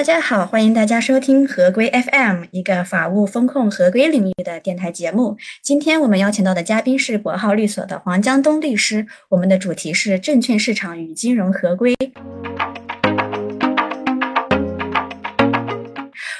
[0.00, 5.36] 大家好，欢迎大家收听合规 FM，一个法务风控合规领域的电台节目。
[5.60, 11.94] 今天我们邀请到的嘉宾是国浩律所的黄江东律师，我们的主题是证券市场与金融合规。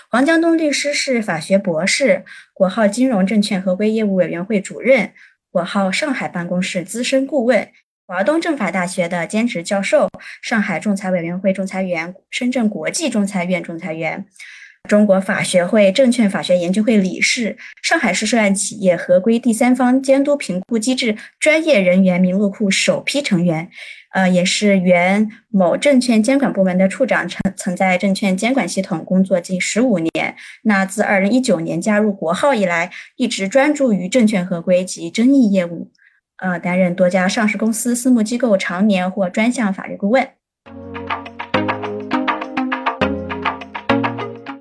[0.09, 2.25] 黄江东律师是法学博士，
[2.55, 5.13] 国浩金融证券合规业务委员会主任，
[5.53, 7.69] 国浩上海办公室资深顾问。
[8.11, 10.11] 华东政法大学的兼职教授，
[10.43, 14.27] 上海仲裁委员会仲裁员，深圳国际仲裁院仲裁员，
[14.89, 23.71] 中国法学会证券法学研究会理事，上海市涉案企业合规第三方监督评估机制专业人员名录库首批成员，
[24.13, 30.35] 呃，也是原某证券监管部门的处长，曾曾在证券监管系统工作近十五年。
[30.65, 35.93] 那自二零一九年加入国浩以来，一直专注于证券合规及争议业务。
[36.41, 40.27] 呃，担任多家上市公司、私募机构常年或专项法律顾问。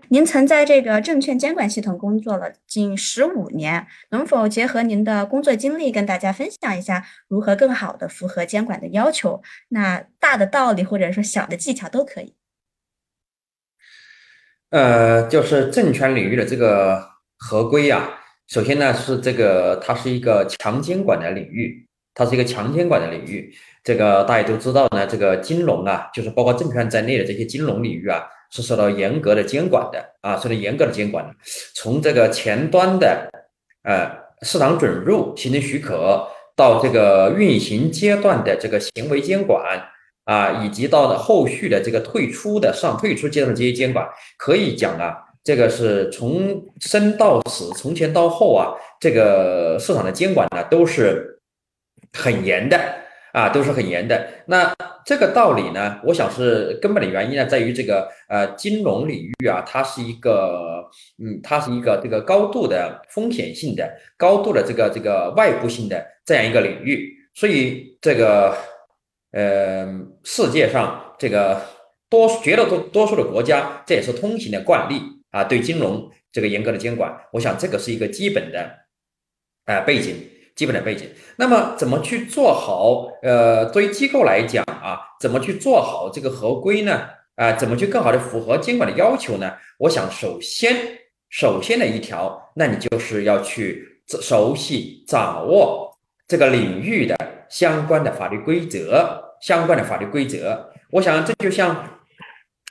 [0.09, 9.41] 您曾在这个证券监管系统工作了近十五年，能否结合您的工作经历，跟大家分享一下如何更好的符合监管的要求？
[9.69, 12.35] 那大的道理或者说小的技巧都可以。
[14.71, 18.18] 呃，就是证券领域的这个合规呀。
[18.49, 23.53] 首先呢，是这个它是一个强监管的领域，它是一个强监管的领域。
[23.83, 31.31] 这个大家都知道呢，这个金融啊，就是包括证券在内的这些金融领域啊，是受到严格的监管的啊，受到严格的监管的。
[31.75, 33.29] 从这个前端的
[33.83, 34.09] 呃
[34.41, 39.79] 市场准入、行政许可，到这个运行阶段的这个行为监管
[40.25, 45.25] 啊，以及到了后续的这个退出的上退出阶段的这些监管，可以讲啊。
[45.43, 51.39] 这个是从生到死，从前到后啊，这个市场的监管呢都是
[52.13, 52.77] 很严的
[53.33, 54.27] 啊，都是很严的。
[54.45, 54.73] 那
[55.05, 60.83] 这个道理呢，我想是根本的原因呢，在于这个呃金融领域啊，它是一个
[61.17, 67.15] 嗯，它是一个这个高度的风险性的、高度的这个这个外部性的这样一个领域。
[67.33, 68.55] 所以这个
[69.31, 69.87] 呃
[70.23, 71.59] 世界上这个
[72.09, 75.01] 多绝大多多数的国家，这也是通行的惯例。
[75.31, 78.67] 啊，对金融这个严格的监管，我想这个是一个基本的，
[79.65, 80.15] 啊背景，
[80.55, 81.07] 基本的背景。
[81.35, 83.07] 那么怎么去做好？
[83.21, 87.07] 呃，作为机构来讲啊，怎么去做好这个合规呢？
[87.35, 89.53] 啊，怎么去更好的符合监管的要求呢？
[89.77, 90.75] 我想首先，
[91.29, 95.95] 首先的一条，那你就是要去熟悉掌握
[96.27, 97.15] 这个领域的
[97.49, 100.71] 相关的法律规则，相关的法律规则。
[100.91, 101.99] 我想这就像，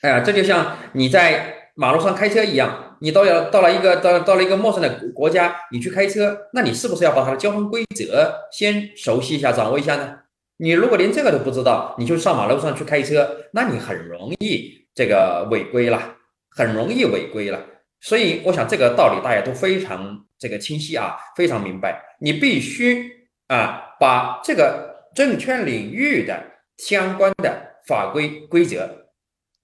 [0.02, 1.54] 哎呀，这就像你在。
[1.80, 10.18] 马路上开车一样，你到了到了一个到到了一个陌生的国家，你去开车，那你是不是要把它的交通规则先熟悉一下、掌握一下呢？
[10.56, 16.16] 你如果连这个都不知道，你就上马路上去开车，那你很容易这个违规了，
[16.50, 17.64] 很容易违规了。
[18.00, 22.02] 所以，我想这个道理大家都非常这个清晰啊，非常明白。
[22.20, 23.08] 你必须
[23.46, 26.42] 啊，把这个证券领域的
[26.78, 27.56] 相关的
[27.86, 29.07] 法规规则。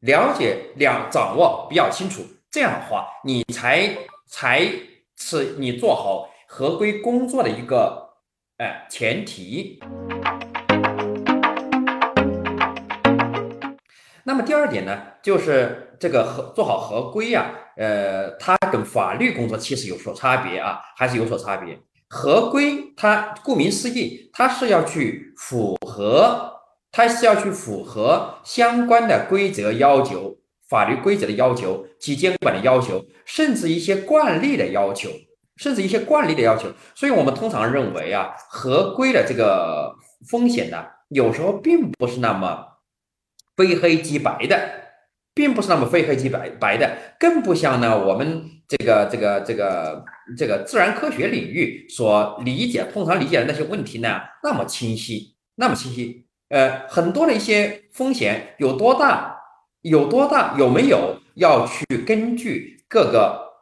[0.04, 3.88] 了解两掌握比较清楚，这样的话，你才
[4.28, 4.60] 才
[5.16, 8.10] 是你做好合规工作的一个
[8.58, 9.80] 哎前提。
[14.24, 21.78] 那么第二点呢，就是这个合做好合规呀，呃，它跟法律工作其实有所差别啊，还是有所差别。
[22.10, 26.53] 合规它顾名思义，它是要去符合。
[26.96, 30.38] 它是要去符合相关的规则要求、
[30.68, 35.10] 法律规则的要求及监管的要求，甚至一些惯例的要求，
[35.56, 36.68] 甚至一些惯例的要求。
[36.94, 39.92] 所以，我们通常认为啊，合规的这个
[40.30, 42.64] 风险呢，有时候并不是那么
[43.56, 44.56] 非黑即白的，
[45.34, 50.04] 并不是那么非黑即白白的，更不像呢我们这个这个这个
[50.38, 56.23] 这个自然科学领域所理解、通常理解的那些问题呢，那么清晰，那么清晰。
[56.48, 59.36] 呃，很多的一些风险有多大？
[59.82, 60.54] 有多大？
[60.58, 63.52] 有没有要去根据各个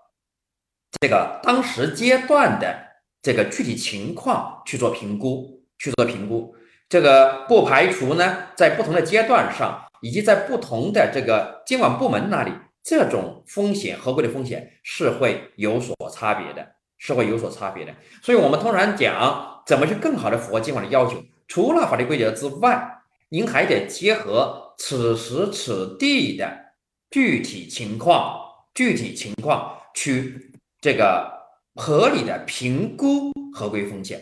[1.01, 2.77] 这个当时阶段的
[3.23, 5.63] 这个具体情况去做评估？
[5.79, 6.55] 去做评估，
[6.89, 12.53] 这个不排除呢，在不同的阶段上，以及在不同的这个监管部门那里，
[12.85, 16.65] 这种风险合规的风险是会有所差别的，
[16.99, 17.93] 是会有所差别的。
[18.23, 21.21] 所以，我们通常讲怎么去更好的符合监管的要求。
[21.49, 26.75] 除了法律规则之外，您还得结合此时此地的
[27.11, 28.41] 具体情况、
[28.75, 31.31] 具体情况去这个
[31.75, 34.21] 合理的评估合规风险，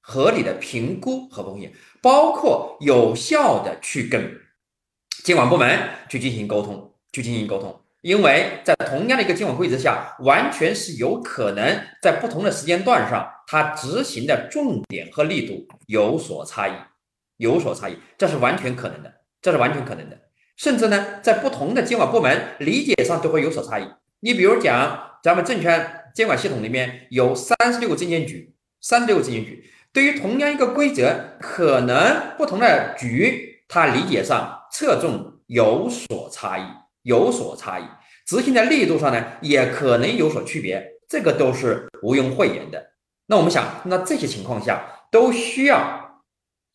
[0.00, 4.40] 合理的评估合规风险，包括有效的去跟
[5.24, 7.80] 监管部门去进行沟通，去进行沟通。
[8.02, 16.72] 因为在同样的一个监管规则下，完全是有可能在不同的时间段上，它执行的重点和力度有所差异，
[17.36, 19.12] 有所差异，这是完全可能的，
[19.42, 20.18] 这是完全可能的。
[20.56, 23.84] 甚至呢，在不同的监管部门理解上都会有所差异。
[24.20, 36.62] 你比如讲，咱们证券监管系统里面有三十六个证监局，三十六个证监局，对于同样一个规则，可能不同的局它理解上侧重有所差异。
[37.02, 37.84] 有所差异，
[38.26, 42.92] 执行的力度上呢，也可能有所区别，这个都是毋庸讳言的。
[43.26, 46.22] 那我们想，那这些情况下都需要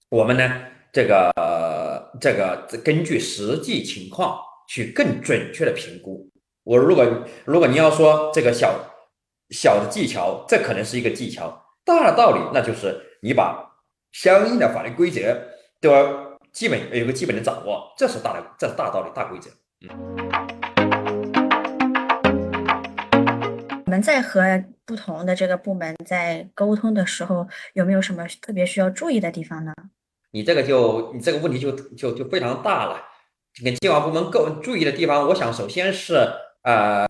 [0.10, 0.62] 我们呢，
[0.92, 6.30] 这个这个根据实际情况去更准确的评估。
[6.64, 7.06] 我如果
[7.44, 8.74] 如果你要说这个小
[9.50, 11.48] 小的技巧，这可能是一个技巧；
[11.84, 13.64] 大的道理，那就是你把
[14.12, 15.40] 相应的法律规则
[15.80, 19.50] 都要基本有个基本的掌握，这是大的，这是大道理、大规则。
[23.86, 29.74] 我们在和不同的这个部门在沟通的时候，有没有什么特别需要注意的地方呢？
[30.32, 33.02] 你这个就你这个问题就就就非常大了。
[33.64, 36.16] 跟监管部门够注意的地方，我想首先是
[36.64, 37.06] 呃，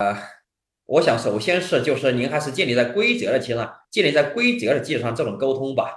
[0.85, 5.91] 我想首先是就是您还是建立在规则的基础上，建立在规则的基础上这种沟通吧，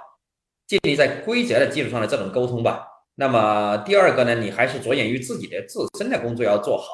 [0.65, 2.87] 建立在规则的基础上的这种沟通吧。
[3.19, 6.85] 那么第二个呢，你还是着眼于自己的自身的工作要做好，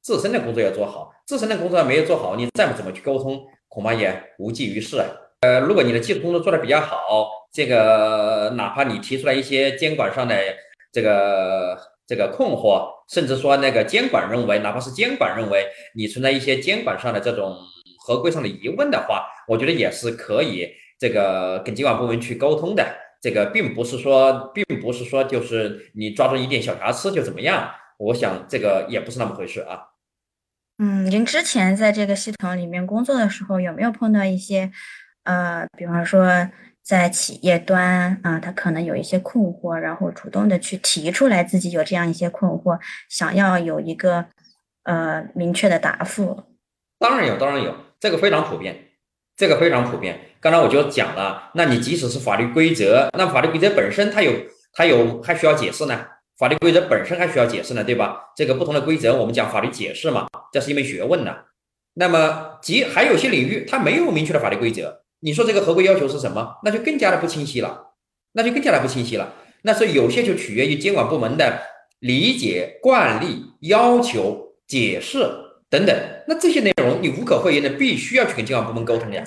[0.00, 5.02] 自身的工作要做好，自身的工作没有做好，你再怎么去沟通，恐怕也无济于事。
[5.40, 10.36] 呃，如果你的技术工作做得比较好，这个哪怕你提出来一些监管上的
[10.92, 11.76] 这个
[12.06, 17.56] 这个困惑，甚至说那个监管认为，哪怕是监管认为你存在一些监管上的这种
[18.06, 20.68] 合规上的疑问的话，我觉得也是可以
[21.00, 22.86] 这个跟监管部门去沟通的。
[23.22, 27.70] 这个并不是说，并不是说，就是你抓住一点小瑕疵就怎么样？
[27.98, 29.78] 我想这个也不是那么回事啊。
[30.78, 34.72] 嗯，您之前在这个系统里面工作的时候，有没有碰到一些，
[35.22, 36.50] 呃，比方说
[36.82, 44.26] 在企业端啊，他可能有一些困惑，然后主动的去提出来自己有这样一些困惑，想要有一个
[44.82, 46.42] 呃明确的答复？
[46.98, 48.88] 当然有，当然有，这个非常普遍。
[49.36, 50.18] 这个非常普遍。
[50.42, 54.32] 刚才我就讲了，那你即使是法律规则，那法律规则本身它有
[54.72, 56.04] 它有还需要解释呢？
[56.36, 58.32] 法律规则本身还需要解释呢，对吧？
[58.36, 61.32] 这个不同的规则，我们讲法律解释嘛，这是一门学问呢。
[61.94, 66.56] 那么，即还有些领域它没有明确的法律规则，你说这个合规要求是什么？
[66.64, 67.92] 那就更加的不清晰了，
[68.32, 69.32] 那就更加的不清晰了。
[69.62, 71.60] 那是有些就取决于监管部门的
[72.00, 75.18] 理解、惯例、要求、解释。
[75.70, 75.96] 等等，
[76.26, 79.24] 那这些内容你无可讳言的，必须要去跟监管部门沟通的呀。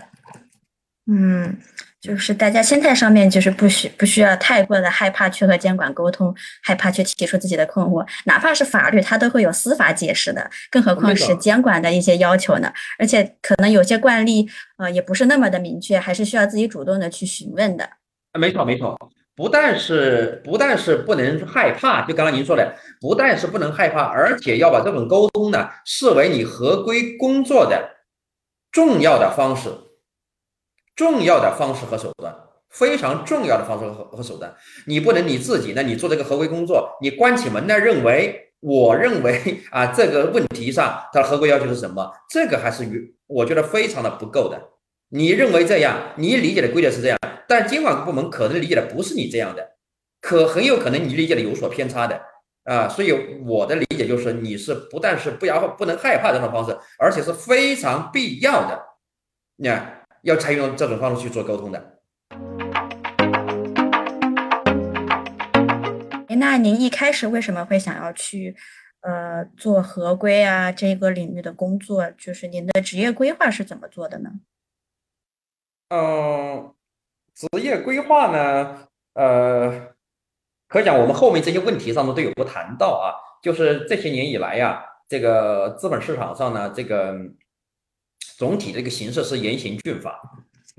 [1.08, 1.56] 嗯，
[2.02, 12.74] 就是大家心态上面就是不需不需要太过的害怕去和监管沟通，害怕去提出自己的困惑，哪怕是法律，它都会有司法解释的，更何况是监管的一些要求呢？
[12.98, 14.48] 而且可能有些惯例，
[14.78, 17.84] 呃，也不是那么的明确，还是需要自己主动的去询问的。
[18.32, 18.98] 啊，没错没错。
[19.36, 27.98] 不但是不但是不能害怕，就刚刚您说的，不但是不能害怕，而且要把这种沟通呢视为你合规工作的
[28.72, 29.70] 重要的方式，
[30.96, 32.34] 重要的方式和手段，
[32.70, 34.54] 非常重要的方式和和手段。
[34.86, 42.12] 你不能你自己呢，你做这个合规工作，你关起门来认为，我认为 啊，这个问题上它的合规要求是什么？
[42.30, 44.62] 这个还是与我觉得非常的不够的。
[45.10, 47.18] 你认为这样，你理解的规则是这样。
[47.48, 49.76] 但监管部门可能理解的不是你这样的，
[50.20, 52.20] 可很有可能你理解的有所偏差的
[52.64, 53.12] 啊，所以
[53.46, 58.82] 我的理解就是，你是不但是不要不能害怕这种方式，而且是非常必要的，
[59.58, 62.00] 你看要采用这种方式去做沟通的。
[66.40, 68.56] 那您一开始为什么会想要去
[69.02, 72.10] 呃做合规啊这个领域的工作？
[72.18, 74.32] 就是您的职业规划是怎么做的呢？
[75.90, 76.74] 嗯。
[77.36, 78.88] 职业规划呢？
[79.14, 79.90] 呃，
[80.68, 83.14] 可讲我们后面这些问题上面都有过谈到啊。
[83.44, 87.14] 就是这些年以来呀，这个资本市场上呢，这个
[88.38, 90.22] 总体的一个形式是严刑峻法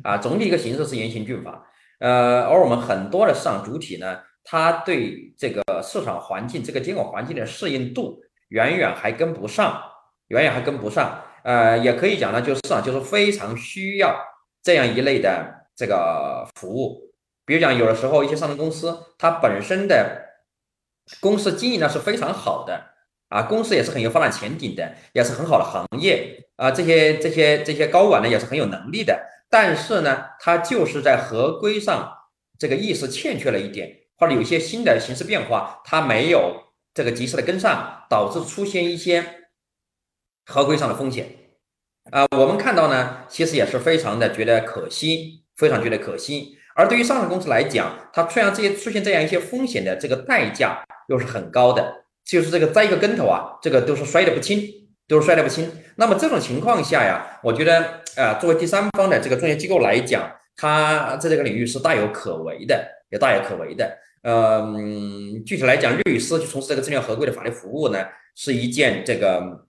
[0.03, 1.67] 啊，总体一个形式是严刑峻法。
[1.99, 9.83] 呃，而我们很多的市场主体呢，它对这个市场环境、这个监管环境的适应度远远还跟不上，
[10.29, 11.23] 远远还跟不上。
[11.43, 14.17] 呃，也可以讲呢，就是市场就是非常需要
[14.63, 15.55] 这样一类的。
[15.79, 17.13] 这个服务，
[17.45, 20.25] 比如讲，有的时候一些上市公司，它本身的
[21.21, 22.83] 公司经营呢是非常好的
[23.29, 32.13] 啊，公司也是很有发展前景的，也是很好的行业啊，这些这些这些高管呢也是很有能力的，但是呢，它就是在合规上
[32.59, 36.65] 这个意识欠缺了一点，或者有一些新的形势变化，它没有
[36.95, 39.25] 这个及时的跟上，导致出现一些
[40.45, 41.27] 合规上的风险。
[42.13, 46.57] 啊，我们看到呢，其实也是非常的觉得可惜，非常觉得可惜。
[46.77, 54.61] 而对于上市公司来讲，它出现这些出现这样一些风险的这个代价又是很高的，就是这个栽一个跟头啊，这个都是摔得不轻，
[55.09, 55.71] 都是摔得不轻。
[55.97, 63.97] 那么这种情况下呀，我觉得啊，作为第三方的这个中介机构来讲，它在这个领域是大有可为的，也大有可为的。
[64.25, 68.05] 嗯，具体来讲，律师去从事这个证券合规的法律服务呢，
[68.35, 69.65] 是一件这个。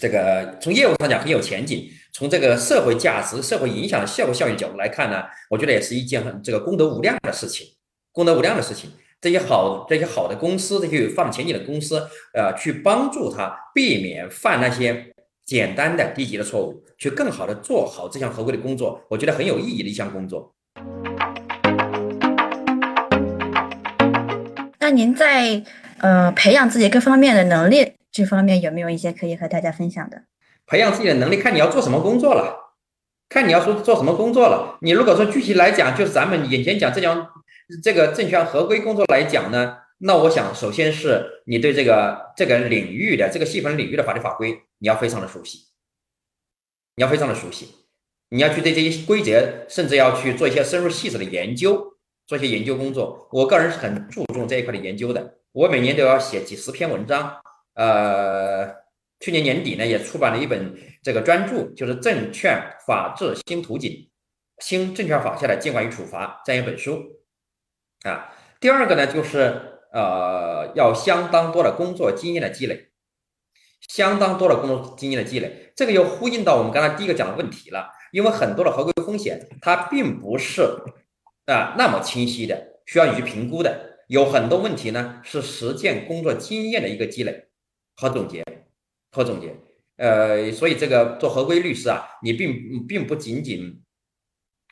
[0.00, 7.66] 这个从业务上讲很有前景，从这个社会价值、社会影响的效果效益角度来看呢，我觉得也是一件很这个功德无量的事情，
[8.12, 8.88] 功德无量的事情。
[9.22, 15.12] 这些好、这些好的公司，这些有发展前景的公司，呃，去帮助他避免犯那些
[15.44, 20.54] 简单的低级的错误，去更好的做好这项合规的工作，我觉得很有意义的一项工作。
[24.78, 25.62] 那您在
[25.98, 27.92] 呃培养自己各方面的能力？
[28.10, 30.22] 这方面有没有一些可以和大家分享的？
[30.66, 32.74] 培养自己的能力，看你要做什么工作了，
[33.28, 34.78] 看你要说做什么工作了。
[34.80, 37.28] 你如果说具体来讲，就是咱们眼前讲这项
[37.82, 45.58] 这个证券合规工作来讲呢，那我想首先是你对这个这个领域的这个细分领域的法律法规你要非常的熟悉，
[46.96, 47.68] 你要非常的熟悉，
[48.30, 51.94] 你要去对这些规则，甚至要去做一些深入细致的研究，
[52.26, 53.28] 做一些研究工作。
[53.30, 57.40] 我个人是很注重这一块的研究的，我每年都要写几十篇文章。
[57.74, 58.66] 呃，
[59.20, 63.90] 去年年底呢，也出版了一本这个专著，就是《证券法治新图景》，
[64.64, 67.19] 新证券法下的监管与处罚这样一本书。
[68.04, 72.90] 啊，第二个呢，就是呃，要相当多的工作经验的积累，
[73.88, 80.62] 相当多的工作经验的积累，这个又呼应到我们刚才第一个讲的问题了，因为很多的合规风险，它并不是
[81.46, 87.48] 啊那么清晰的，需要你去评估的，有很多问题呢，是实践工作经验的一个积累。
[87.96, 88.42] 和总结，
[89.12, 89.54] 和总结，
[89.96, 93.82] 呃，所以这个做合规律师啊，你并并不仅仅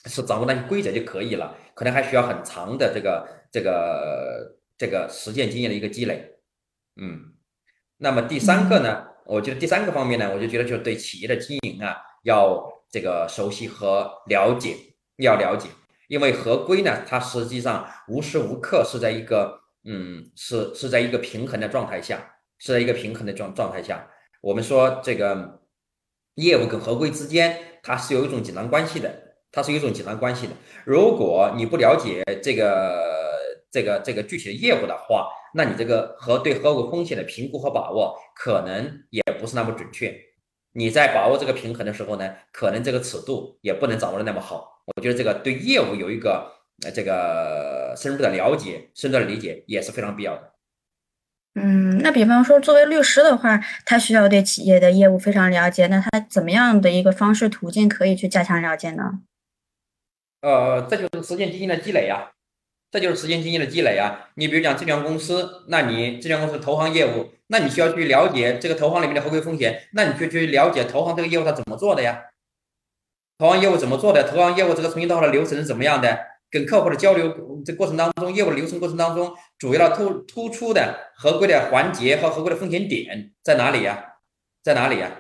[0.05, 6.39] 是掌握那些规则就可以了，可能还需要很长的这个这个这个实践经验的一个积累，
[6.97, 7.35] 嗯，
[7.97, 14.77] 那么第三个呢，我觉得第三个方面呢，我就觉得就是对企业的经营啊，要这个熟悉和了解，
[15.17, 15.69] 要了解，
[16.09, 22.35] 因为合规呢，它实际上无时无刻是在一个嗯，是是在一个平衡的状态下。
[22.61, 25.63] 是在一个平衡的状状态下，我们说这个
[26.35, 30.53] 业务跟合规之间，它是有一种紧张关系的，它是有一种紧张关系的。
[30.85, 33.05] 如果你不了解这个
[33.71, 40.15] 这个这个具体的业务的话，那你这个和对合规风险的评估和把握，可能也不是那么准确。
[40.73, 44.83] 你在把握这个平衡的时候呢，可能这个尺度也不能掌握的那么好。
[44.95, 46.53] 我觉得这个对业务有一个
[46.85, 50.53] 呃这个深入的了解、深入的理解也是非常必要的。
[51.55, 55.89] 嗯，那比方说，作为律师的话，他需要对企业的业务非常了解。
[55.89, 59.21] 那他怎么样的一个方式途径可以去加强了解呢？
[60.41, 62.31] 呃，这就是实践经验的积累呀，
[62.91, 64.29] 这就是实践经验的积累呀。
[64.35, 72.23] 你比如讲证券公司，那你证券公司投行业务，那你需要去了解这个投行里面的合规风险，那你就去了解投行这个业务它怎么做的呀？
[73.39, 74.25] 投行业务怎么做的？
[74.25, 76.19] 投行业务这个从新到的流程是怎么样的？
[76.51, 84.15] 跟客户的交流这过程当中，业务流程过程当中，主要突突出的合规的环节和合规的风险点在哪里呀？
[84.63, 85.11] 在哪里呀？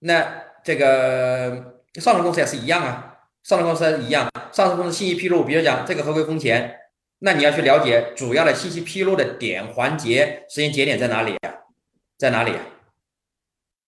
[0.00, 3.07] 那这个上市公司也是一样啊，
[3.48, 6.76] 上市公司一样，上市公司信息披露，比如讲这个合规风险，
[7.20, 11.54] 那你要去了解主要的信息披露的点环节时间节点在哪里呀？
[12.18, 12.52] 在哪里？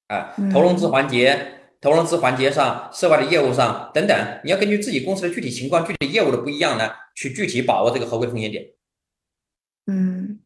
[0.06, 1.56] 啊，投融资环节。
[1.82, 8.66] 投融资环节上、涉外的业务上等等，你要根据自己公司的具体情况、具体业务的不一样呢，去具体把握这个合规风险点。
[9.86, 10.40] 嗯，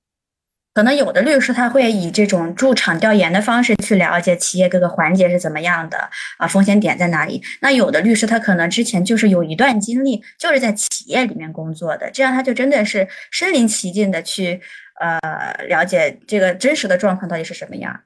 [0.74, 7.40] 可能有的律师他会以这种驻场调研的方式去了解企业各个环节是怎么样的啊，风险点在哪里。
[7.60, 14.60] 那有的律师他可能之前就是有一段经历，就是在企业里面工作的，这样他就真的是身临其境的去
[14.98, 18.00] 呃了解这个真实的状况到底是什么样。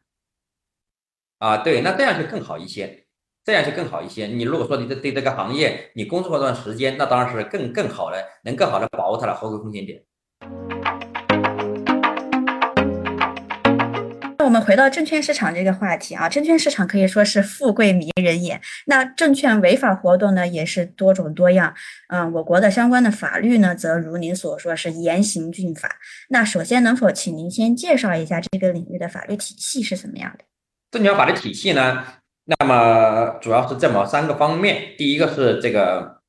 [1.38, 3.04] 啊，对，那这样就更好一些。
[3.46, 4.26] 这样就更好一些。
[4.26, 10.02] 你如果说你对这个行业你工作过段时间，那当然是更更好的，能更好的把握它的合规风险点。
[14.40, 18.60] 那我们回到证券市场这个话题啊，证券市场可以说是富贵迷人眼。
[18.86, 21.74] 那证券违法活动呢，也是多种多样。
[22.08, 25.90] 嗯，我国的相关的法律呢，则如您所说是严刑峻法。
[26.28, 30.44] 那首先，能否请您先介绍一下这个领域的法律体系是怎么样的？
[30.92, 32.04] 证券法律体系呢？
[32.44, 36.20] 那么主要是这么三个方面，第一个是这个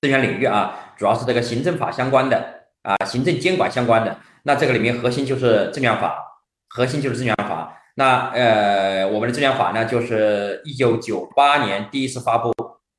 [0.00, 4.16] 证券领域啊，主要是这个行政法相关的啊，行政监管相关的。
[4.44, 6.33] 那这个里面核心就是证券法，
[6.74, 7.80] 核心就是证券法。
[7.94, 12.52] 那呃，我们的证券法呢，就是一九九八年第一次发布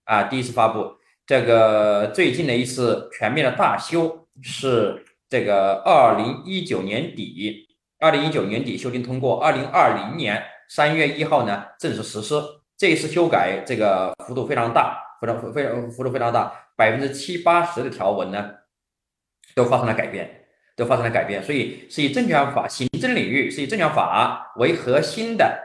[0.05, 0.95] 啊，第一次发布。
[1.27, 7.67] 这个最近的一次全面的大修是这个二零一九年底，
[7.99, 12.35] 二零一九年底修订通过，二零二零年三月一号呢正式实施。
[12.77, 18.51] 这一次修改这个幅度非常大，非常非常幅度非常大，百分之七八十的条文呢
[19.53, 20.44] 都发生了改变，
[20.75, 21.43] 都发生了改变。
[21.43, 25.59] 所以是以证券法行政领域是以证券法为核心的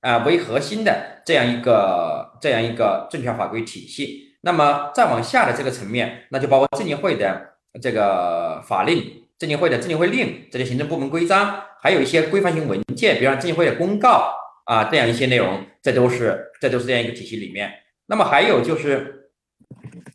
[0.00, 4.36] 啊为核心的这样一个这样一个证券法规体系。
[4.42, 9.02] 那么再往下的这个层面，那就包括证监会的这个法令、
[9.38, 14.32] 证监会的证监会令、这些行政部门规章，还有一些规范性文件，比如证监会的公告
[14.66, 17.72] 啊，这样一些内容，这都是这都是这样一个体系里面。
[18.06, 19.30] 那么还有就是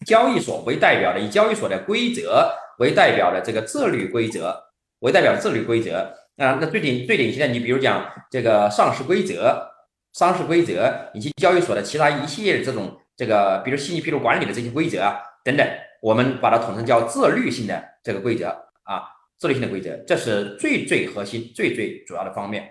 [0.05, 2.49] 交易所为代表的，以交易所的规则
[2.81, 4.59] 为代表的这个自律规则
[5.01, 5.99] 为代表的自律规则
[6.37, 9.69] 啊，那最顶最典型的，你比如讲这个上市规则、
[10.13, 12.97] 上市规则以及交易所的其他一系列的这种。
[13.15, 15.67] 这个，比如信息披露管理的这些规则啊，等等，
[16.01, 18.47] 我们把它统称叫自律性的这个规则
[18.81, 19.03] 啊，
[19.37, 22.67] 自律性的规则，这是最最核心、最最主要的方面。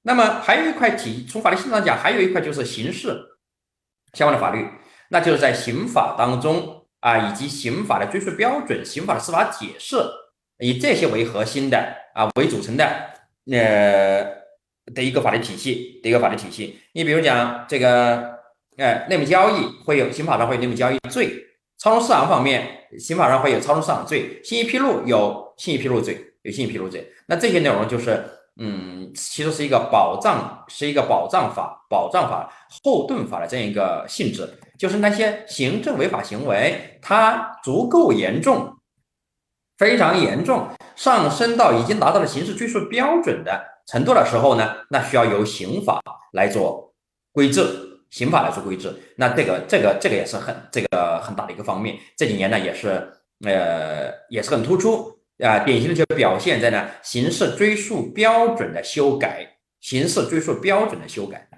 [0.00, 3.14] 那么还有一块体，从法律性上讲，还有一块就是刑事
[4.14, 4.66] 相关的法律，
[5.12, 9.96] 那就是在刑法当中啊，以及刑法的追诉标准、刑法的司法解释，
[10.58, 12.84] 以这些为核心的啊为组成的，
[13.52, 14.42] 呃。
[14.92, 18.34] 的一个法律体系的一个法律体系，你比如讲这个，
[18.76, 21.28] 呃，内幕交易会有刑法上会有内幕交易罪，
[21.78, 27.08] 操纵市场方面，刑法上会有操纵市场罪，信息披露有信息披露罪，有信息披露罪。
[27.28, 28.24] 那这些内容就是，
[28.56, 32.52] 嗯，其实是一个保障，是一个保障法、保障法、
[32.84, 34.46] 后盾法的这样一个性质，
[34.78, 38.76] 就是那些行政违法行为，它足够严重，
[39.78, 43.64] 非常严重，上升到已经达到了刑事追诉标准的。
[43.86, 46.00] 程度的时候呢，那需要由刑法
[46.32, 46.94] 来做
[47.32, 47.64] 规制，
[48.10, 48.94] 刑法来做规制。
[49.16, 51.96] 那这个这个这个也是很这个很大的一个方面。
[52.16, 53.12] 这几年呢，也是
[53.44, 55.10] 呃也是很突出
[55.42, 59.46] 啊，典型的就表现在呢刑事追诉标准的修改，
[59.80, 61.48] 刑事追诉标准的修改。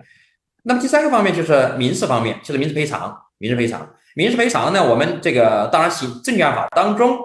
[0.64, 7.18] 那么第三个方面就是民事方面，就是民事赔偿，民事赔偿，民事赔偿呢，我们这个当然行证券法当中。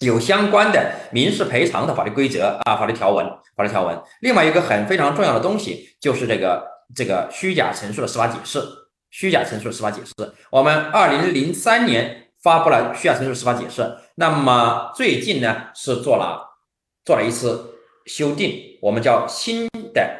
[0.00, 3.26] 有相关的民事赔偿的法律规则啊，法律条文，
[3.56, 3.98] 法律条文。
[4.20, 6.62] 另外一个很非常重要的东西就是这个
[6.94, 8.60] 这个虚假陈述的司法解释，
[9.08, 10.12] 虚假陈述的司法解释。
[10.50, 16.58] 我们二零零三年发布了虚假陈述司法解释，那么最近呢是做了
[17.04, 17.74] 做了一次
[18.06, 20.10] 修订，我们叫新的，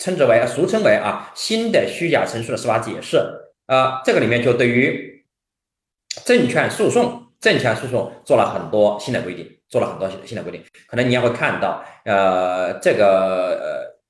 [0.00, 3.18] 称之为俗称为啊新的虚假陈述的司法解释。
[3.66, 5.24] 啊，这个里面就对于
[6.24, 7.22] 证券诉讼。
[7.40, 14.00] 证券诉讼做了很多新的规定，做了很多新新的规定，可能你也会看到，呃，这个呃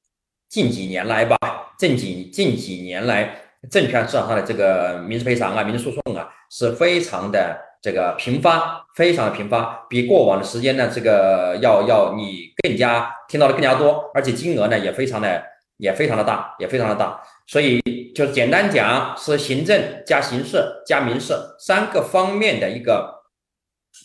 [0.49, 1.37] 近几年来吧，
[1.77, 3.37] 近几近几年来，
[3.69, 15.45] 证券市场上的这个民事赔偿啊、民事诉讼啊，是非常的这个频发，非常的频发，比过往的时间呢，这个要要你更加听到的更加多，而且金额呢也非常的
[15.77, 17.83] 也非常的大，也非常的大，所以
[18.15, 23.13] 就简单讲，是行政加刑事加民事三个方面的一个。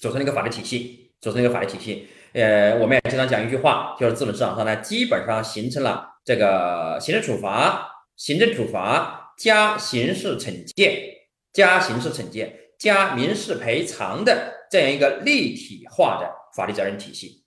[0.02, 2.08] 组成一个法律体系，组成一个法律体系。
[2.34, 17.44] 呃，我们也经常讲一句话，就是资本市场上呢，基本上形成了这个行政处罚、行政处罚加刑事惩戒、加刑事惩戒加民事赔偿的这样一个立体化的法律责任体系。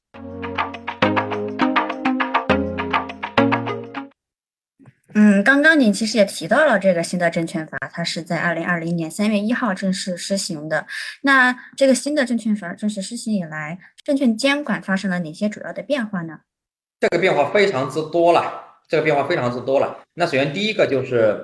[5.14, 10.86] 嗯，刚刚您其实也提到了这个新的证券法，它是在二零二零年三月一号正式施行的。
[11.22, 16.40] 那这个新的证券法正式施行以来，证券监管发生了哪些主要的变化呢？
[17.00, 19.98] 这个变化非常之多了，这个变化非常之多了。
[20.12, 21.40] 那首先第一个就是，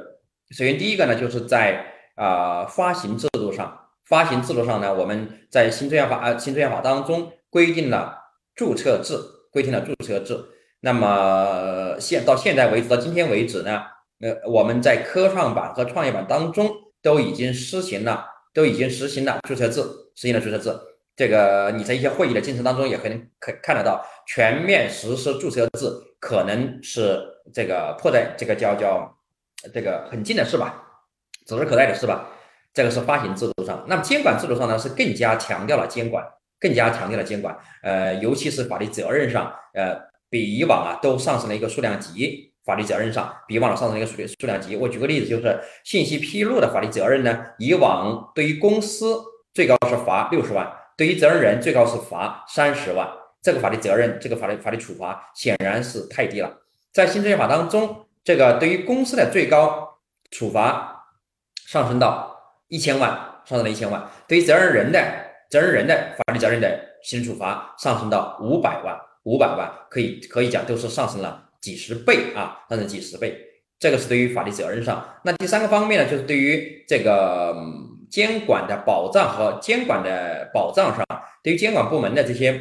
[0.51, 1.83] 首先第一个呢，就是在
[2.17, 8.19] 啊发行制度上，发行制度上呢，我们在新证券法啊新证券法当中规定了
[8.55, 9.19] 注册制，
[9.51, 10.39] 规定了注册制。
[10.81, 13.83] 那么现到现在为止，到今天为止呢，
[14.21, 16.71] 呃，我们在科创板和创业板当中
[17.03, 19.83] 都已经实行了，都已经实行了注册制，
[20.15, 20.79] 实行了注册制。
[21.17, 27.21] 这个你在一些会议的进程当中也可能可看得到，全面实施注册制可能是
[27.53, 29.13] 这个迫在这个叫叫
[29.75, 30.81] 这个很近的事吧，
[31.45, 32.29] 指日可待的事吧。
[32.79, 36.25] 这个是发行制度上，那么监管制度上呢，是更加强调了监管，
[36.61, 40.07] 更加强调了监管，呃，尤其是法律责任上，呃。
[40.31, 44.77] 比以往啊都上升了一个数量级，法律责任上比以往上升一个数数量级。
[44.77, 49.19] 我举个例子，就是信息披露的法律责任呢，以往对于公司
[49.55, 53.09] 最高是罚六十万，对于责任人最高是罚三十万。
[53.41, 56.59] 这个法律责任，这个法律法律处罚显然是太低了。
[56.93, 59.99] 在新证券法当中，这个对于公司的最高
[60.31, 61.07] 处罚
[61.67, 62.38] 上升到
[62.69, 63.11] 一千万，
[63.45, 65.01] 上升到一千万；对于责任人的
[65.51, 73.37] 责任人的法律责任的刑事处罚上升到五百万，五百万可以可以讲都是上升了几十倍啊，上升几十倍。
[73.79, 75.09] 这个是对于法律责任上。
[75.25, 77.57] 那第三个方面呢，就是对于这个
[78.11, 81.07] 监管的保障和监管的保障上，
[81.45, 82.61] 对于监管部门的这些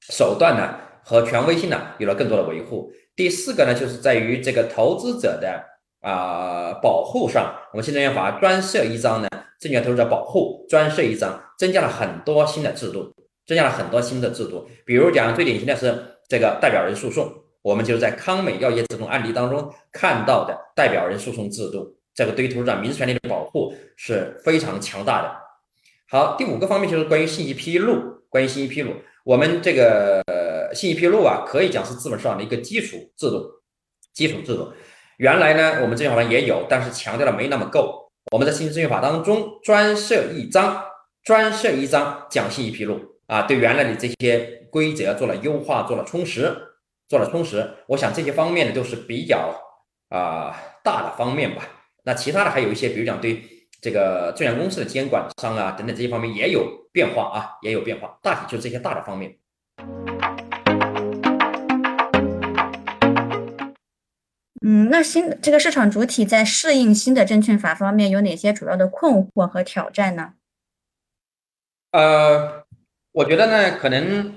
[0.00, 0.74] 手段呢
[1.04, 2.92] 和权威性呢，有了更多的维护。
[3.14, 5.64] 第四个呢，就是在于这个投资者的
[6.08, 13.12] 啊保护上，我们新证券法专设一章呢，证券投资者保护专设一章，增加了很多新的制度，
[13.44, 14.64] 增加了很多新的制度。
[14.84, 17.28] 比如讲，最典型的是这个代表人诉讼，
[17.60, 25.36] 我们就是在康美药业这种案例当中看到的代表人诉讼制度，这个对于投资者民事权利的保护是非常强大的。
[26.08, 28.92] 好，第五个方面就是关于信息披露，关于信息披露，
[29.24, 30.24] 我们这个。
[30.74, 33.48] 信息披露啊，可以讲是资本市场的一个基础制度，
[34.12, 34.70] 基础制度。
[35.18, 38.10] 原来呢，我们证券法也有，但是强调的没那么够。
[38.32, 40.84] 我们在新证券法当中专设一章，
[41.22, 46.54] 专设一章讲信息披露啊，对原来的这些规则做了优化，做了充实，
[47.08, 47.66] 做了充实。
[47.86, 49.54] 我想这些方面呢都是比较
[50.10, 51.62] 啊大的方面吧。
[52.04, 53.42] 那其他的还有一些，比如讲对
[53.80, 58.18] 这个证券公司的监管上啊等等这些方面也有变化啊，也有变化。
[58.22, 59.34] 大体就这些大的方面。
[64.68, 70.32] 嗯，那新这个市场主体在适应新的证券法方面有哪些主要的困惑和挑战呢？
[71.92, 72.64] 呃，
[73.12, 74.34] 我觉得呢，可能，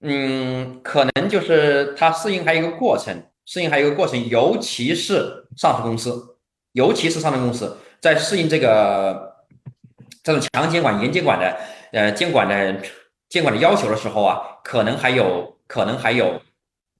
[0.00, 6.38] 嗯，可能就是它适应还有一个过程，适应还有一个过程，尤其是上市公司，
[6.72, 9.44] 尤其是上市公司在适应这个
[10.22, 11.60] 这种强监管、严监管的
[11.92, 12.80] 呃监管的
[13.28, 16.40] 监管的要求的时候啊，可能还有，可能还有，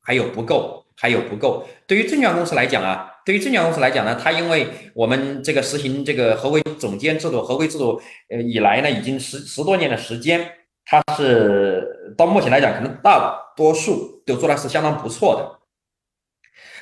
[0.03, 0.86] 还有不够。
[0.99, 1.67] 还有不够。
[1.87, 10.51] 对于证券公司来讲啊，对于证券公司来讲呢，它因为我们这个实行这个合规总监制度、合规制度呃以来呢，已经十十多年的时间，
[10.85, 15.59] 它是到目前来讲，可能大多数都做的是相当不错的。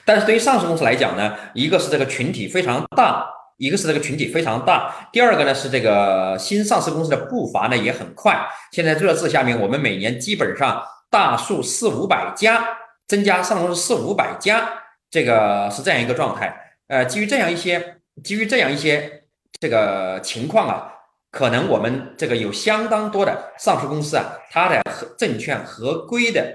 [0.06, 8.38] 但是对于上市公司来讲呢，一个是这个群体非常大，一个是这个群体非常大，第二个呢是这个新上市公司的步伐呢也很快。
[8.70, 12.64] 现在热字下面，我们每年基本上大数四五百家。
[13.06, 16.76] 增加上市公司四五百家，这个是这样一个状态。
[16.86, 19.24] 呃，基于这样一些，基于这样一些
[19.60, 20.92] 这个情况啊，
[21.30, 24.82] 可能我们这个有相当多的上市公司啊，它的
[25.18, 26.54] 证券合规的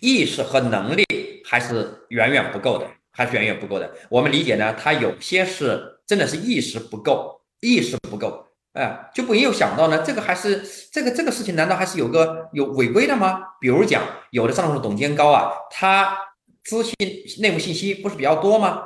[0.00, 1.04] 意识和能力
[1.44, 3.92] 还是远远不够的，还是远远不够的。
[4.08, 8.45] 我们理解呢，它有些是真的是意识不够，意识不够。
[8.76, 10.62] 哎，就不没有想到呢，这个还是
[10.92, 13.40] 这个这个事情，难道还是有个有违规的吗？
[13.58, 16.14] 比如讲，有的上市董监高啊，他
[16.62, 16.94] 资信
[17.40, 18.82] 内幕信息不是比较多吗？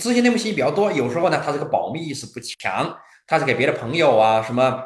[0.00, 4.84] 资信内幕信息比较多，有时候呢，他这个保密意识不强，他是给别的朋友啊什么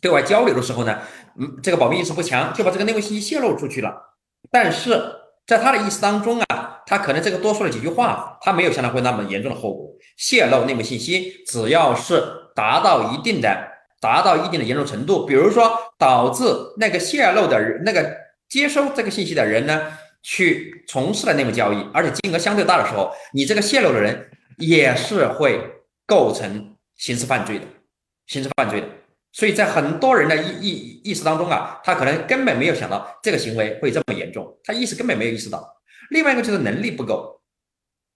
[0.00, 1.00] 对外交流的时候呢，
[1.36, 4.16] 嗯，这个保密意识不强，就把这个内幕信息泄露出去了。
[4.52, 5.12] 但是
[5.44, 9.90] 在他的意识当中啊，他可能这个多说了几句话，他没有想到会那么严重的后果。
[10.16, 12.39] 泄露内幕信息，只要是。
[12.54, 13.68] 达到一定的，
[14.00, 16.44] 达到一定的严重程度，比如说导致
[16.78, 18.16] 那个泄露的人，那个
[18.48, 25.60] 接收这个信息的人呢，去从事了内幕交易，而且金额相对大的时候，你这个泄露的人也是会
[26.06, 27.64] 构成刑事犯罪的，
[28.26, 28.86] 刑事犯罪的。
[29.32, 35.64] 所以在很多人的意意意识当中啊，他可能根本没有想到这个行为会这么严重，他意识根本没有意识到。
[36.10, 37.40] 另外一个就是能力不够，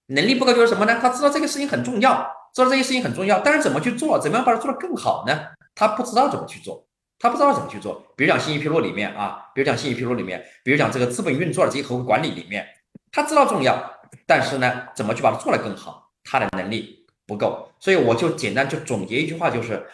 [0.07, 0.99] 能力不够就是什么呢？
[1.01, 2.29] 他知道这个事情很重要。
[2.55, 5.39] 做这些事情很重要，但是怎么去做，怎么样把它做得更好呢？
[5.75, 6.87] 他不知道怎么去做，
[7.19, 8.01] 他不知道怎么去做。
[8.15, 12.65] 比如讲信息披露里面啊，比如讲信息披露里面，比如讲这个资本运作的这些合规管理里面，
[13.11, 13.77] 他知道重要，
[14.25, 17.69] 但是呢，怎么去把它做得更好，他的能力不够。
[17.77, 19.85] 所以我就简单就总结一句话，就是，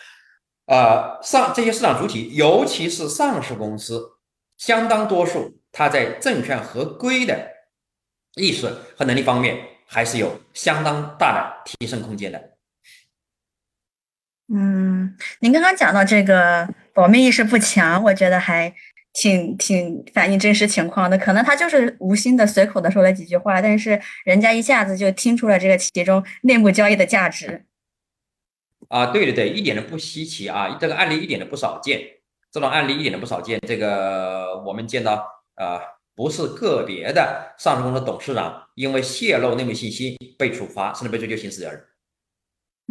[0.68, 4.18] 呃，上这些市场主体，尤其是上市公司，
[4.58, 7.50] 相当多数他在证券合规的
[8.36, 12.51] 意识和能力方面，还是有相当大的提升空间的。
[14.54, 18.74] 嗯，您刚刚讲到这个保密意识不强，我觉得还
[19.14, 21.18] 挺挺反映真实情况的。
[21.18, 27.64] 可能他就是无心的、随口的说了几句话，但是人家一下子就听出了这个其中内幕交易的价值。
[28.90, 32.02] 啊，对对对，一点都不稀奇啊，这个案例一点都不少见，
[32.52, 33.58] 这种案例一点都不少见。
[33.66, 35.80] 这个我们见到，呃，
[36.14, 41.82] 不是个别的上市公司董事长因为泄露内幕信息被处罚，甚至被追究刑事责任。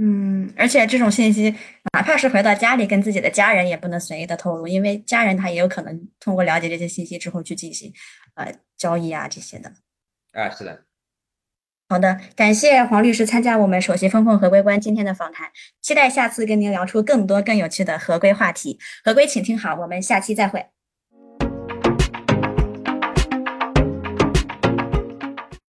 [0.03, 1.55] 嗯，而且这种信息，
[1.93, 7.93] 哪怕是回到家里跟自己的家人，也不能随意的透露，因为家人他也有可能通过了解这些信息之后去进行
[8.35, 9.71] 呃交易啊这些的。
[10.33, 10.85] 啊，是的。
[11.91, 15.51] 好的，感谢黄律师参加我们首席风控合规官今天的访谈，
[15.83, 18.79] 期待下次跟您聊出更多更有趣的合规话题。
[19.05, 20.65] 合规，请听好，我们下期再会。